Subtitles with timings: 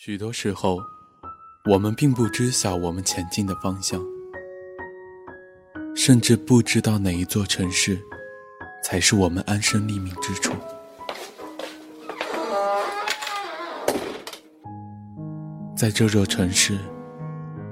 [0.00, 0.80] 许多时候，
[1.64, 4.00] 我们并不知晓我们前进的方向，
[5.96, 7.98] 甚至不知道哪一座城市
[8.80, 10.54] 才是我们安身立命之处。
[15.76, 16.78] 在这座城市，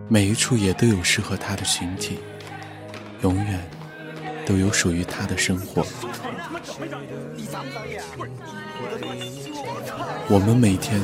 [0.08, 2.18] 每一处也都有适合他的群体，
[3.22, 3.70] 永远
[4.44, 5.86] 都有属于他的生活。
[10.28, 11.00] 我们每天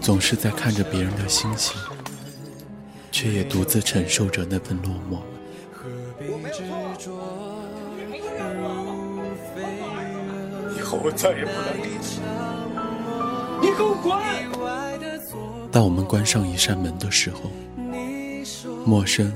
[0.00, 1.76] 总是在看着别人的星星，
[3.10, 5.18] 却也独自承受着那份落寞。
[10.76, 11.88] 以后我再也不来这
[13.60, 14.08] 你给我滚！
[15.70, 17.50] 当我们关上一扇门的时候，
[18.86, 19.32] 陌生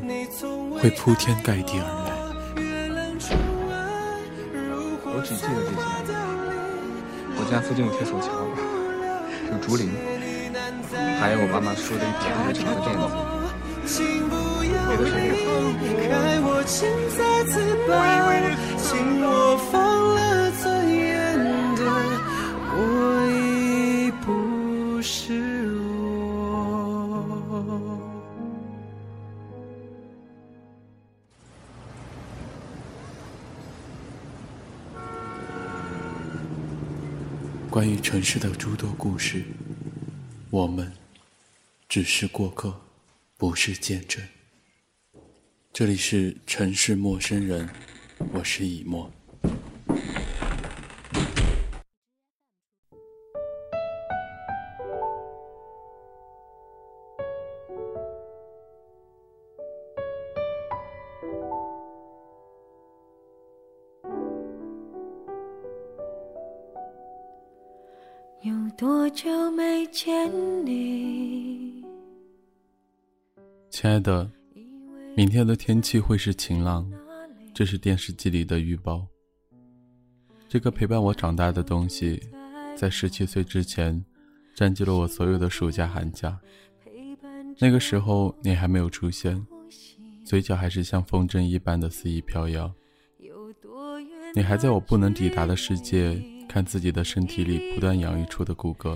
[0.79, 2.13] 会铺天盖地而来。
[5.05, 5.83] 我只记得这些。
[7.37, 8.29] 我家附近有铁索桥。
[9.51, 9.91] 有竹林，
[11.21, 13.15] 还有我妈妈说的一条又长的辫子。
[14.89, 15.33] 别的谁
[37.71, 39.43] 关于城市的诸多故事，
[40.53, 40.93] 我们
[41.89, 42.79] 只是过客，
[43.39, 44.23] 不是见证。
[45.73, 47.67] 这里是城市陌生人，
[48.35, 49.11] 我是以沫。
[68.77, 70.31] 多久没见
[70.65, 71.85] 你？
[73.71, 74.31] 亲爱的，
[75.15, 76.91] 明天的天气会是晴朗，
[77.53, 79.07] 这是电视机里的预报。
[80.49, 82.21] 这个陪伴我长大的东西，
[82.77, 84.03] 在十七岁之前，
[84.55, 86.39] 占据了我所有的暑假寒假。
[87.59, 89.47] 那个时候你还没有出现，
[90.25, 92.73] 嘴角还是像风筝一般的肆意飘摇。
[94.35, 96.23] 你还在我不能抵达的世界。
[96.53, 98.95] 看自己的身体里不断养育出的骨骼，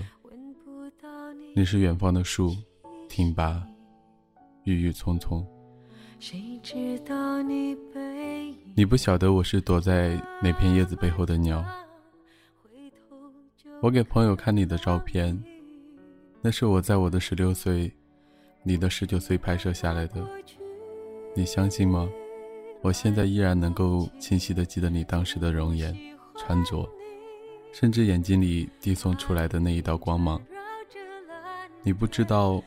[1.55, 2.55] 你是远方的树，
[3.09, 3.59] 挺拔，
[4.65, 5.43] 郁郁葱葱。
[8.75, 11.65] 你不晓得我是躲在哪片叶子背后的鸟。
[13.81, 15.43] 我给朋友看你的照片，
[16.43, 17.91] 那是我在我的十六岁，
[18.61, 20.23] 你的十九岁拍摄下来的。
[21.35, 22.07] 你相信吗？
[22.83, 25.91] 我现在依然能够清晰的记得你当时的容颜、
[26.37, 26.87] 穿着。
[27.79, 30.41] 甚至眼睛里递送出来的那一道光芒，
[31.83, 32.59] 你不知道，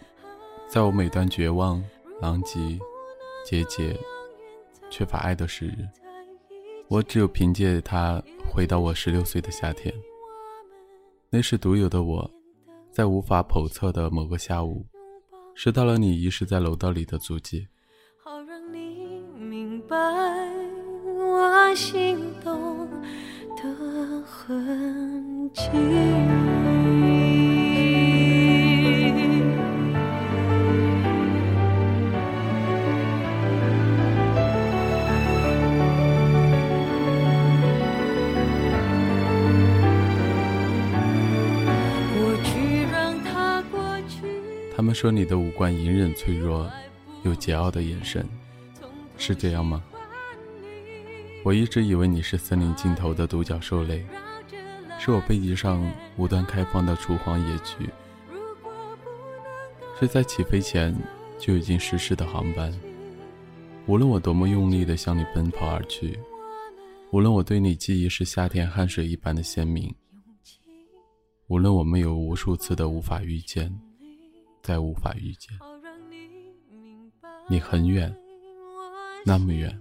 [0.69, 1.83] 在我每段绝望、
[2.21, 2.79] 狼藉、
[3.45, 3.99] 结节、
[4.89, 5.89] 缺乏爱的时日，
[6.87, 9.93] 我只有凭借它回到我十六岁的夏天。
[11.29, 12.31] 那时独有的我，
[12.93, 14.87] 在无法叵测的某个下午，
[15.57, 17.67] 拾到了你遗失在楼道里的足迹。
[18.23, 19.97] 好让你明白
[21.17, 22.80] 我心动。
[23.63, 25.63] 的痕迹。
[44.77, 46.71] 他们说你的五官隐忍脆弱，
[47.23, 48.27] 有桀骜的眼神，
[49.19, 49.83] 是这样吗？
[51.43, 54.05] 我一直以为你是森林尽头的独角兽类，
[54.99, 55.83] 是我背脊上
[56.19, 57.89] 无端开放的雏黄野菊，
[59.99, 60.95] 是在起飞前
[61.39, 62.71] 就已经失事的航班。
[63.87, 66.19] 无论我多么用力地向你奔跑而去，
[67.11, 69.93] 无论我对你记忆是夏天汗水一般的鲜明，
[71.47, 73.75] 无论我们有无数次的无法遇见，
[74.63, 75.59] 再无法遇见，
[77.49, 78.15] 你很远，
[79.25, 79.81] 那么远。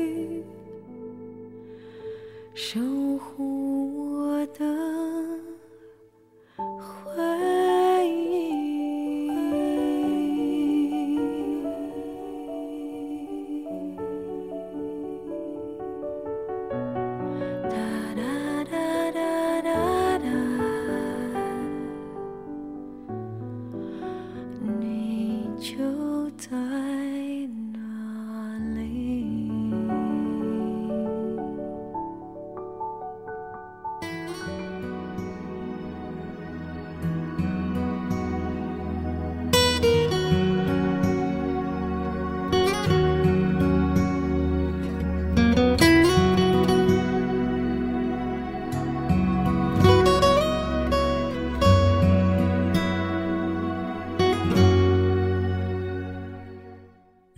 [2.63, 2.79] 守
[3.17, 4.63] 护我的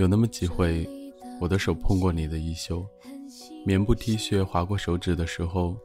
[0.04, 0.86] 有那么几回，
[1.40, 2.86] 我的手碰过你的衣袖，
[3.66, 5.78] 棉布 T 恤划过手指的时候，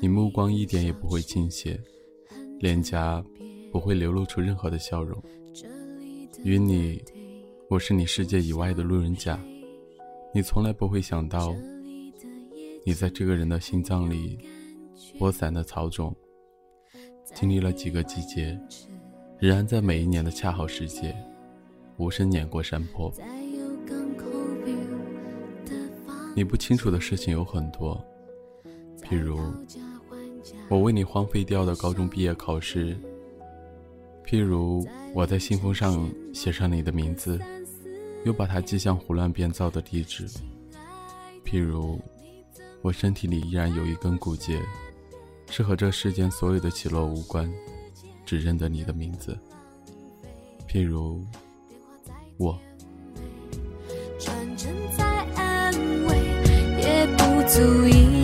[0.00, 1.78] 你目光一点也不会倾斜，
[2.58, 3.22] 脸颊
[3.70, 5.22] 不会流露出任何的笑容。
[6.42, 7.04] 与你，
[7.68, 9.38] 我是你世界以外的路人甲，
[10.32, 11.54] 你从来不会想到，
[12.82, 14.38] 你在这个人的心脏里
[15.18, 16.16] 播散的草种，
[17.34, 18.58] 经历了几个季节，
[19.38, 21.14] 仍然在每一年的恰好时节。
[21.96, 23.12] 无声碾过山坡。
[26.36, 28.02] 你不清楚的事情有很多，
[29.02, 29.38] 譬如
[30.68, 32.96] 我为你荒废掉的高中毕业考试，
[34.26, 37.38] 譬如我在信封上写上你的名字，
[38.24, 40.26] 又把它寄向胡乱编造的地址，
[41.44, 42.00] 譬如
[42.82, 44.60] 我身体里依然有一根骨节，
[45.48, 47.48] 是和这世间所有的起落无关，
[48.26, 49.38] 只认得你的名字，
[50.66, 51.24] 譬如。
[52.36, 52.58] 我。
[54.18, 55.04] 传真再
[55.36, 55.72] 安
[56.06, 56.16] 慰，
[56.80, 58.23] 也不足以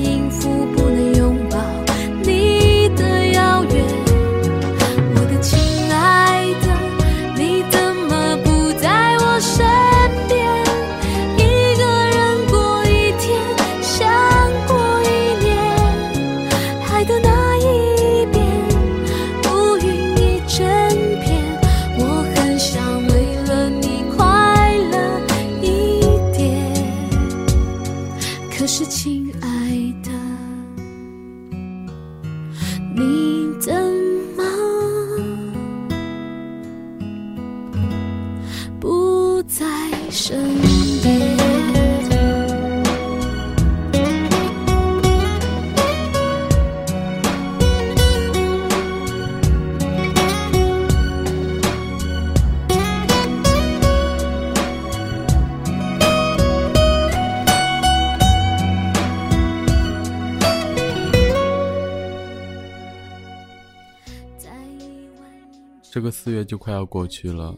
[65.93, 67.53] 这个四月就快要过去了，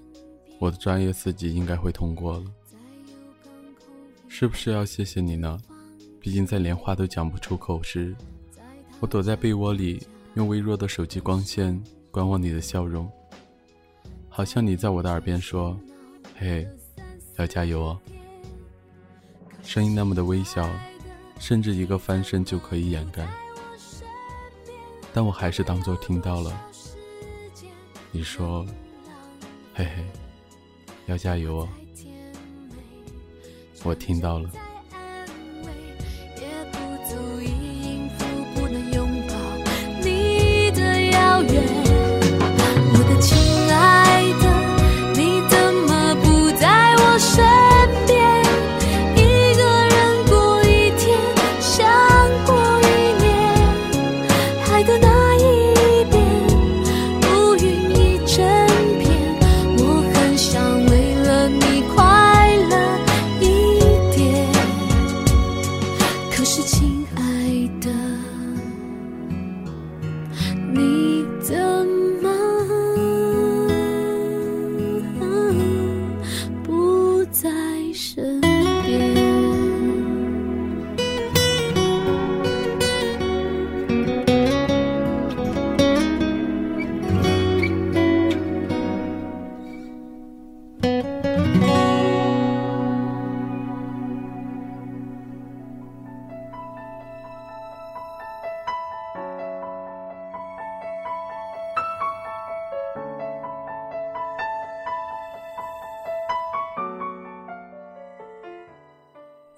[0.59, 2.45] 我的专业四级应该会通过了，
[4.27, 5.61] 是不是要谢谢你呢？
[6.19, 8.17] 毕竟在连话都讲不出口时，
[9.01, 11.79] 我躲在被窝里，用微弱的手机光线
[12.11, 13.07] 观望你的笑容，
[14.31, 15.79] 好像你在我的耳边说
[16.35, 16.67] ：“嘿，
[17.37, 18.01] 要加油哦。”
[19.63, 20.67] 声音那么的微小，
[21.39, 23.29] 甚至一个翻身就可以掩盖，
[25.13, 26.72] 但我还是当作听到了。
[28.15, 28.65] 你说
[29.75, 30.05] ：“嘿嘿，
[31.07, 31.69] 要加油哦。”
[33.83, 34.51] 我听到了。
[36.37, 36.79] 也不
[37.09, 37.49] 足以
[37.83, 39.35] 应付不能拥抱
[40.03, 41.82] 你的遥远。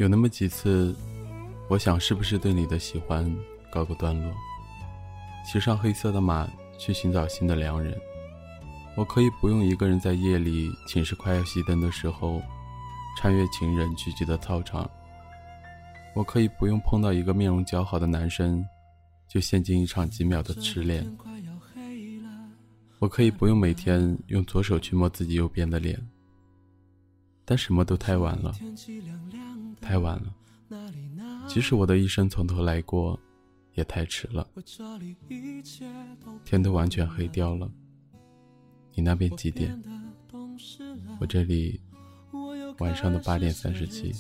[0.05, 0.95] 有那么几次，
[1.67, 3.25] 我想是不是对你的喜欢
[3.73, 4.31] 告个段落，
[5.51, 6.47] 骑上黑色的马
[6.79, 7.99] 去寻找新的良人。
[8.99, 12.43] 我可以不用一个人在夜里寝室快要熄灯的时候，
[13.17, 14.87] 穿越情人聚集的操场。
[16.15, 18.63] 我可以不用碰到一个面容姣好的男生，
[19.27, 21.11] 就陷进一场几秒的痴恋。
[22.99, 25.99] 我可以不用每天用左手去摸自己右边的脸，
[27.45, 28.55] 但什么都太晚了，
[29.81, 30.35] 太晚了。
[31.47, 33.19] 即使我的一生从头来过，
[33.75, 34.49] 也太迟了。
[36.45, 37.71] 天都完全黑掉了，
[38.95, 39.79] 你那边几点？
[41.21, 41.81] 我这里
[42.79, 44.13] 晚上的八点三十七。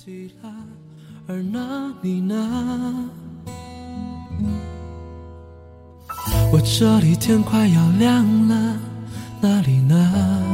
[6.52, 8.78] 我这里天快要亮了，
[9.40, 10.53] 哪里呢？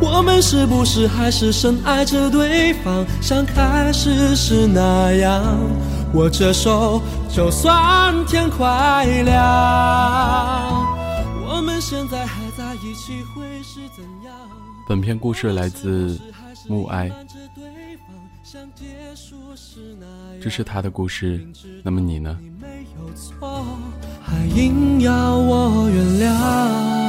[0.00, 5.44] 我们是不是还是深爱着对方，像开始时那样？
[6.14, 9.34] 握着手，就算天快亮。
[11.46, 14.34] 我们现在还在一起，会是怎样？
[14.88, 16.18] 本片故事来自
[16.66, 17.10] 暮哀，
[20.40, 21.46] 这是他的故事。
[21.82, 22.38] 那么你呢？
[24.22, 27.07] 还硬要我原谅。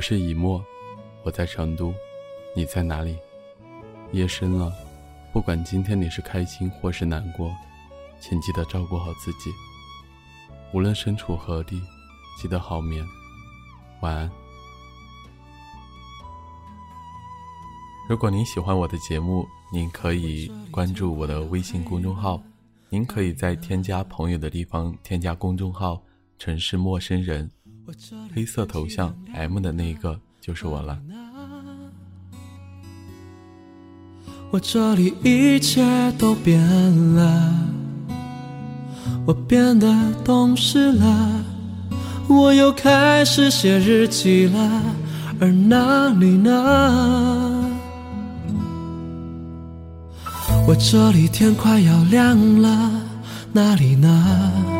[0.00, 0.64] 我是以沫，
[1.24, 1.92] 我在成都，
[2.56, 3.18] 你在哪里？
[4.12, 4.72] 夜深了，
[5.30, 7.54] 不管今天你是开心或是难过，
[8.18, 9.52] 请记得照顾好自己。
[10.72, 11.82] 无论身处何地，
[12.40, 13.04] 记得好眠，
[14.00, 14.30] 晚安。
[18.08, 22.42] 如果您喜欢我的节目，您可以关注我的微信公众号。
[22.88, 26.02] 您可以在添加朋友的地方添加公众号
[26.40, 27.50] “城市陌生人”。
[28.34, 30.98] 黑色头像 M 的那个就是我了。
[34.50, 35.82] 我这里一切
[36.18, 36.60] 都变
[37.14, 37.54] 了，
[39.26, 39.94] 我变得
[40.24, 41.44] 懂事了，
[42.28, 44.82] 我又开始写日记了。
[45.40, 47.70] 而那里呢？
[50.66, 52.90] 我这里天快要亮了，
[53.52, 54.79] 那里呢？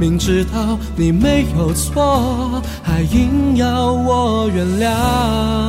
[0.00, 5.59] 明知道你没有错，还硬要我原谅。